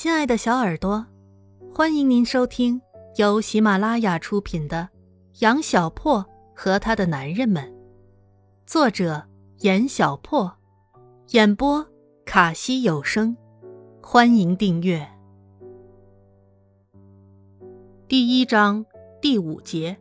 [0.00, 1.04] 亲爱的小耳朵，
[1.74, 2.80] 欢迎您收听
[3.16, 4.88] 由喜马拉雅出品的
[5.40, 6.24] 《杨小破
[6.54, 7.64] 和他的男人们》，
[8.64, 9.26] 作者
[9.58, 10.56] 严小破，
[11.30, 11.84] 演播
[12.24, 13.36] 卡西有声。
[14.00, 15.04] 欢迎订阅。
[18.06, 18.86] 第一章
[19.20, 19.98] 第五节。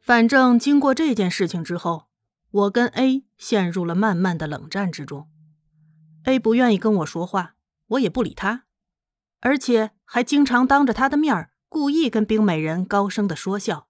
[0.00, 2.06] 反正经过这件事情之后，
[2.50, 5.28] 我跟 A 陷入了漫漫的冷战之中。
[6.24, 7.54] A 不愿意跟我说话，
[7.90, 8.66] 我也不理他，
[9.40, 13.88] 而且还经常当着他的面儿故意跟冰美人高声的说笑，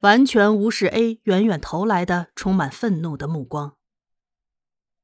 [0.00, 3.76] 完全无视 A 远远投来的充满愤怒的目光。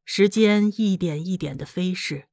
[0.05, 2.29] 时间一点一点的飞逝，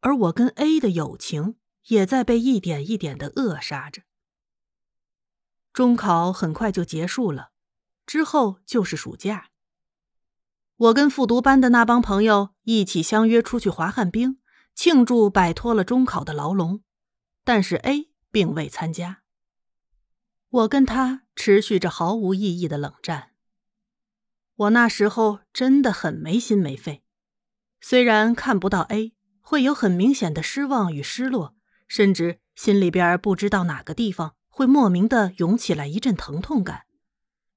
[0.00, 1.56] 而我跟 A 的友情
[1.88, 4.02] 也在被一点一点的扼杀着。
[5.72, 7.50] 中考很快就结束了，
[8.06, 9.50] 之后就是暑假。
[10.76, 14.37] 我跟复读班的那帮朋友一起相约出去滑旱冰，
[14.78, 16.84] 庆祝摆脱了中考的牢笼。
[17.42, 19.22] 但是 A 并未参加。
[20.50, 23.32] 我跟他持续着毫无意义的冷战。
[24.54, 27.02] 我那时候真的很没心没肺。
[27.80, 31.56] 虽然看不到 A，会有很明显的失望与失落，
[31.88, 36.84] 甚至心里边不知道哪个地方会莫名的涌起来一阵疼痛感，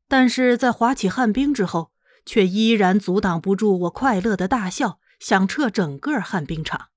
[0.07, 1.91] 但是在滑起旱冰之后。
[2.23, 6.90] 却依然阻挡不住我快乐的大笑，响彻整个旱冰场。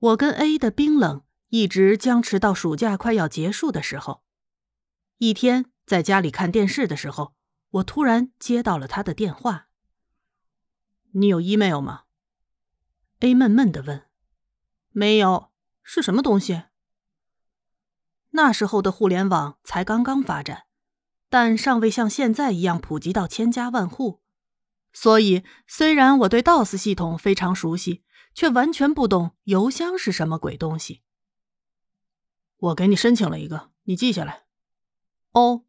[0.00, 4.22] 我跟 A 的冰冷一直僵持到暑假快要结束的时候。
[5.18, 7.34] 一天在家里看电视的时候，
[7.70, 9.68] 我突然接到了他的电话。
[11.12, 12.04] “你有 email 吗
[13.20, 14.06] ？”A 闷闷的问。
[14.92, 16.62] “没有，是什么东西？”
[18.32, 20.64] 那时候的互联网才刚刚发展。
[21.28, 24.20] 但尚未像现在一样普及到千家万户，
[24.92, 31.02] 所以虽然我对 DOS 系统非常熟悉，却完全不懂邮箱是什么鬼东西。
[32.56, 34.44] 我给你申请了一个，你记下来。
[35.32, 35.64] 哦。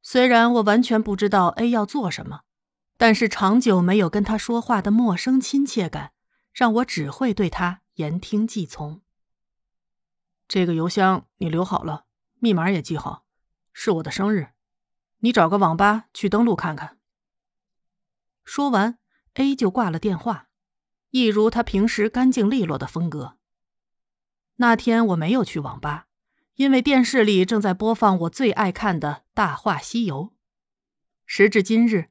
[0.00, 2.42] 虽然我完全不知道 A 要做什么，
[2.96, 6.12] 但是长久没有跟他说话的陌生亲切感，
[6.52, 9.02] 让我只会对他言听计从。
[10.46, 12.06] 这个邮箱你留好了，
[12.38, 13.26] 密码也记好。
[13.72, 14.54] 是我的生日，
[15.18, 16.98] 你找个网吧去登录看看。
[18.44, 18.98] 说完
[19.34, 20.47] ，A 就挂了电话，
[21.10, 23.36] 一如他平时干净利落的风格。
[24.56, 26.06] 那天我没有去网吧，
[26.54, 30.24] 因为电视里正在播放我最爱看的《大话西游》。
[31.26, 32.06] 时至今日，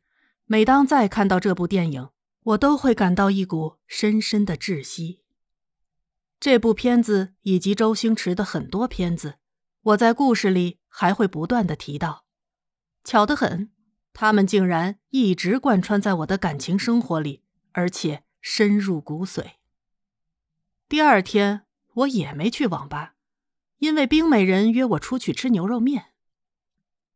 [0.45, 2.09] 每当再看到这部电影，
[2.43, 5.23] 我都会感到一股深深的窒息。
[6.39, 9.35] 这部片子以及周星驰的很多片子，
[9.81, 10.79] 我在故事里。
[10.99, 12.25] 还会不断的提到，
[13.03, 13.69] 巧得很，
[14.13, 19.53] 他们竟然一直贯穿在我的感情生活里，而且深入骨髓。
[20.87, 23.15] 第二天我也没去网吧，
[23.79, 26.13] 因为冰美人约我出去吃牛肉面。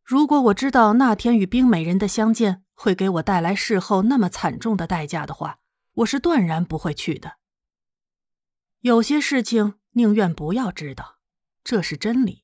[0.03, 5.59] 如果我知道那天与冰美人的相见会给我带来事后那么惨重的代价的话，
[5.93, 7.37] 我是断然不会去的。
[8.81, 11.19] 有些事情宁愿不要知道，
[11.63, 12.43] 这是真理。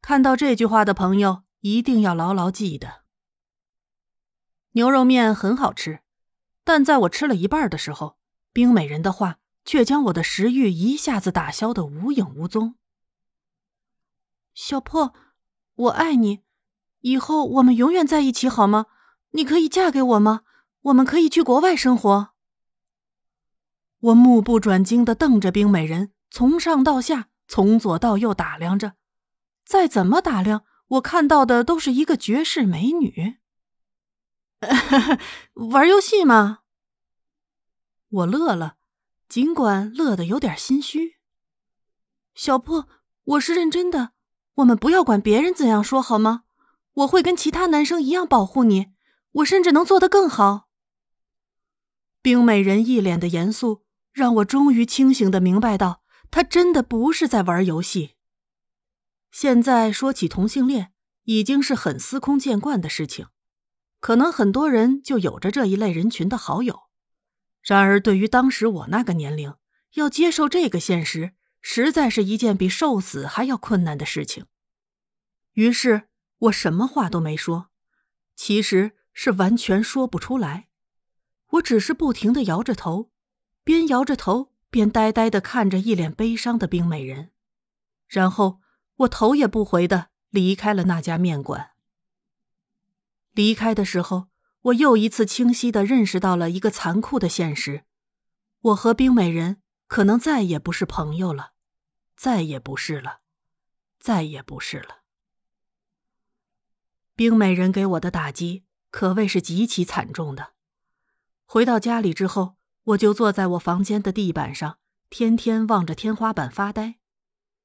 [0.00, 3.02] 看到这句话的朋友一定要牢牢记得。
[4.72, 6.00] 牛肉面很好吃，
[6.64, 8.16] 但在我吃了一半的时候，
[8.52, 12.76] 冰美人的话却将我的食欲一下子打消的无影无踪。
[14.54, 15.14] 小破，
[15.74, 16.40] 我爱你，
[17.00, 18.86] 以后我们永远在一起好吗？
[19.30, 20.42] 你可以嫁给我吗？
[20.82, 22.30] 我们可以去国外生活。
[24.00, 28.94] 我目不转睛的瞪着冰美人，从上到下，从左到右打量着。
[29.64, 33.38] 再怎么打量，我看到的都是一个绝世美女。
[35.70, 36.60] 玩游戏吗？
[38.08, 38.76] 我乐了，
[39.28, 41.16] 尽管乐得有点心虚。
[42.34, 42.88] 小破，
[43.24, 44.12] 我是认真的，
[44.54, 46.44] 我们不要管别人怎样说好吗？
[46.94, 48.92] 我会跟其他男生一样保护你，
[49.32, 50.68] 我甚至能做得更好。
[52.20, 58.16] 冰美人一脸的严肃，让我终于清醒的明白到，她真的不是在玩游戏。
[59.30, 60.92] 现在说起同性恋，
[61.24, 63.26] 已经是很司空见惯的事情，
[64.02, 66.88] 可能很多人就有着这一类人群的好友。
[67.62, 69.54] 然而，对于当时我那个年龄，
[69.94, 74.46] 要接受这个现实，实在是一件比受死还要困难的事情。
[75.52, 76.08] 于是
[76.38, 77.68] 我什么话都没说，
[78.34, 80.68] 其实是完全说不出来，
[81.52, 83.12] 我只是不停的摇着头，
[83.62, 87.30] 边摇着头边呆呆的看着一脸悲伤的冰美人，
[88.08, 88.60] 然后。
[88.96, 91.71] 我头也不回的离开了那家面馆。
[93.32, 94.28] 离开的时候，
[94.62, 97.84] 我又一次清晰的认识到了一个残酷的现实：
[98.60, 101.52] 我和冰美人可能再也不是朋友了，
[102.16, 103.20] 再也不是了，
[103.98, 105.02] 再也不是了。
[107.14, 110.54] 冰美人给我的打击可谓是极其惨重的。
[111.44, 114.78] 回到家里之后，我就坐在我房间的地板上，
[115.10, 116.98] 天天望着天花板发呆，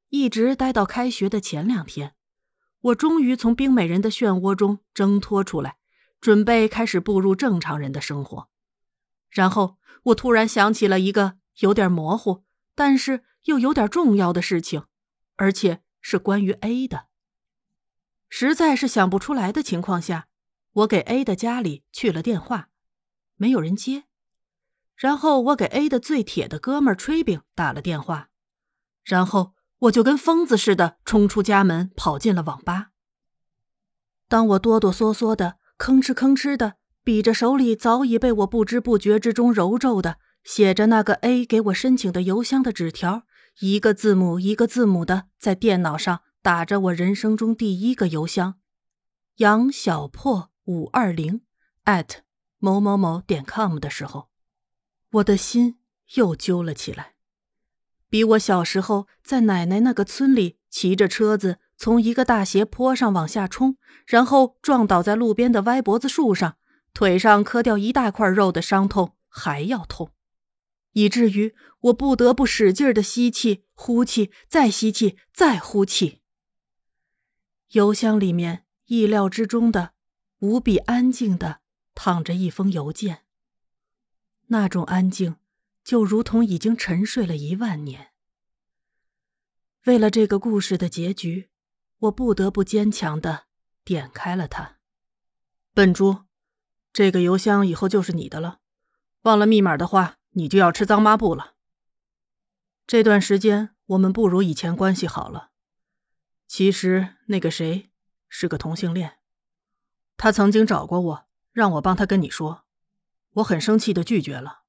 [0.09, 2.16] 一直待到开学的前两天，
[2.87, 5.77] 我终于从冰美人的漩涡中挣脱出来，
[6.21, 8.49] 准备开始步入正常人的生活。
[9.29, 12.43] 然后我突然想起了一个有点模糊，
[12.75, 14.85] 但是又有点重要的事情，
[15.35, 17.07] 而且是关于 A 的。
[18.29, 20.27] 实在是想不出来的情况下，
[20.71, 22.69] 我给 A 的家里去了电话，
[23.35, 24.05] 没有人接。
[24.95, 28.29] 然后我给 A 的最铁的哥们炊饼打了电话，
[29.03, 32.89] 然后我就跟疯子似的冲出家门，跑进了网吧。
[34.27, 43.23] 当我哆哆嗦嗦的、吭哧吭哧的比着手里早已被我不知不觉之中揉皱的写着那个 A 给我申请的邮箱的纸条，
[43.59, 46.21] 一个字母一个字母的在电脑上。
[46.43, 48.55] 打着我人生中第一个邮箱，
[49.37, 51.41] 杨小破五二零
[51.83, 52.19] at
[52.57, 54.29] 某某某点 com 的时候，
[55.11, 55.79] 我的心
[56.13, 57.15] 又揪了起来，
[58.09, 66.57] 比我小时候在奶奶那个村里骑着车子从一个大斜坡上往下冲，然后撞倒在路边的歪脖子树上，
[66.93, 70.11] 腿上磕掉一大块肉的伤痛还要痛，
[70.93, 76.21] 以至于我不得不使劲的吸气、呼气，再吸气、再呼气。
[77.71, 79.91] 邮箱里面意料之中的
[80.39, 81.59] 无比安静的
[81.93, 83.23] 躺着一封邮件。
[84.47, 85.35] 那种安静，
[85.87, 88.09] 就如同已经沉睡了一万年。
[89.85, 91.49] 为了这个故事的结局，
[91.99, 93.45] 我不得不坚强的
[93.85, 94.79] 点开了它。
[95.73, 96.25] 笨猪，
[96.91, 98.59] 这个邮箱以后就是你的了。
[99.21, 101.53] 忘了密码的话，你就要吃脏抹布了。
[102.85, 105.51] 这段时间我们不如以前关系好了。
[106.49, 107.89] 其实那个谁
[108.27, 109.19] 是个同性恋，
[110.17, 112.65] 他曾经找过我，让我帮他跟你说，
[113.35, 114.63] 我很生气的拒绝了，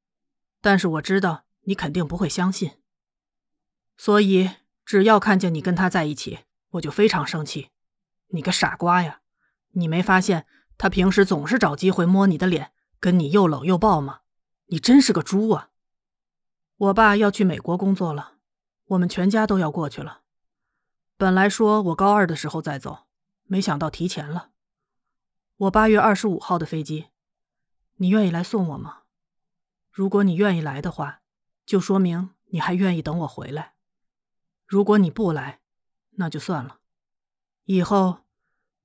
[0.60, 2.72] 但是我知道你肯定不会相信，
[3.96, 4.50] 所以
[4.84, 6.40] 只要看见你跟他在一起，
[6.70, 7.70] 我就非常生气。
[8.28, 9.20] 你个傻瓜呀，
[9.72, 10.46] 你没发现
[10.76, 14.20] 他平时总是找机会摸你的脸，跟你又搂又抱吗？
[14.66, 15.70] 你真是个猪啊！
[16.76, 18.34] 我爸要去美国工作了，
[18.88, 20.20] 我们全家都要过去了。
[21.16, 23.06] 本来说我高二的时候再走，
[23.44, 24.50] 没想到提前了。
[25.56, 27.06] 我八月二十五号的飞机，
[27.96, 29.04] 你愿意来送我吗？
[29.99, 31.23] 如果你愿意来的话，
[31.67, 33.75] 就说明你还愿意等我回来。
[34.65, 35.61] 如果你不来，
[36.11, 36.79] 那就算了。
[37.65, 38.21] 以后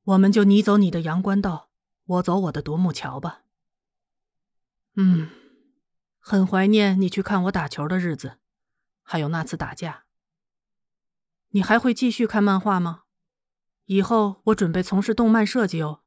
[0.05, 1.69] 我们就你走你的阳关道，
[2.05, 3.43] 我走我的独木桥吧。
[4.95, 5.29] 嗯，
[6.17, 8.39] 很怀念你去看我打球的日子，
[9.03, 10.05] 还有那次打架。
[11.49, 13.03] 你还会继续看漫画吗？
[13.85, 16.01] 以后我准备从事动漫设计哦。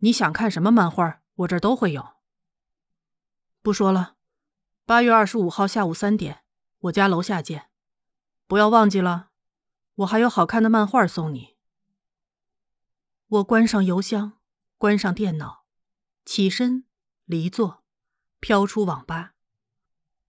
[0.00, 2.06] 你想看什么漫画，我这儿都会有。
[3.62, 4.16] 不说了，
[4.88, 6.44] 八月二十五号下午三点，
[6.78, 7.68] 我家楼下见。
[8.46, 9.28] 不要忘记了，
[9.96, 11.58] 我还有好看的漫画送你。
[13.26, 14.38] 我关上邮箱，
[14.78, 15.66] 关上电脑，
[16.24, 16.86] 起身
[17.26, 17.84] 离座，
[18.40, 19.34] 飘出网吧，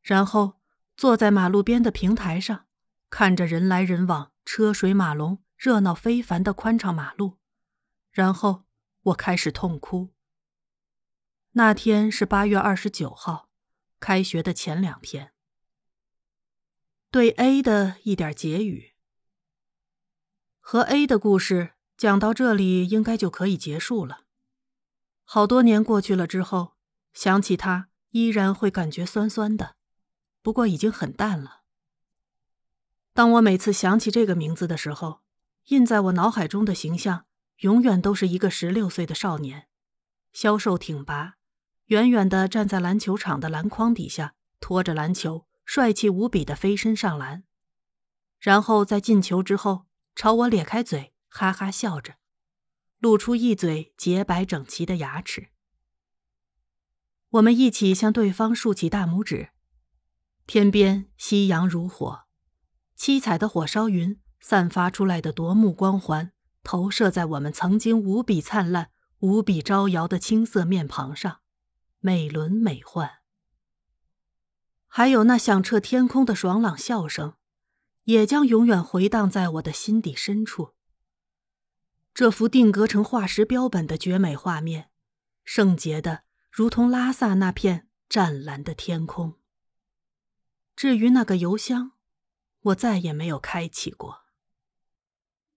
[0.01, 0.59] 然后
[0.97, 2.65] 坐在马路边的平台上。
[3.09, 7.37] 看着人来人往、车水马龙、热闹非凡的宽敞马路，
[8.11, 8.65] 然后
[9.03, 10.09] 我开始痛哭。
[11.53, 13.48] 那天是八月二十九号，
[13.99, 15.33] 开学的前两天。
[17.11, 18.93] 对 A 的一点结语，
[20.59, 24.25] 和 A 的故事讲到这里，应该就可以结束了。
[25.23, 26.75] 好多年过去了之后，
[27.13, 29.75] 想起他依然会感觉酸酸的，
[30.43, 31.63] 不过已经很淡了。
[33.13, 35.21] 当我每次想起这个名字的时候，
[35.69, 37.25] 印在我脑海中的形象
[37.61, 39.67] 永远都是一个十六岁的少年，
[40.31, 41.38] 消瘦挺拔，
[41.89, 47.43] 远远的站在篮球场的篮筐底下，拖着篮球，帅气无比的飞身上篮，
[48.39, 52.17] 然后在进球之后朝我咧开嘴，哈哈笑着，
[52.99, 55.47] 露出一嘴洁白整齐的牙齿。
[57.29, 59.49] 我们一起向对方竖起大拇指，
[60.45, 62.25] 天边夕阳如火。
[62.95, 68.91] 七彩的火烧云散发出来的夺目光环，投射在我们曾经无比灿烂、
[69.21, 71.39] 无比招摇的青色面庞上，
[71.99, 73.19] 美轮美奂。
[74.87, 77.35] 还有那响彻天空的爽朗笑声，
[78.05, 80.73] 也将永远回荡在我的心底深处。
[82.13, 84.89] 这幅定格成化石标本的绝美画面，
[85.45, 89.35] 圣洁的如同拉萨那片湛蓝的天空。
[90.75, 91.91] 至于那个邮箱，
[92.61, 94.23] 我再也没有开启过。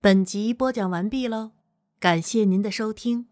[0.01, 1.53] 本集播讲完毕喽，
[1.99, 3.32] 感谢您的收听。